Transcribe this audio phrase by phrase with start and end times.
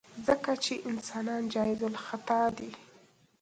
[0.27, 2.75] ځکه چې انسان جايزالخطا ديه.